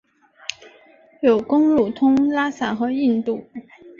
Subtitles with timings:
[1.21, 3.47] 有公路通拉萨和印度。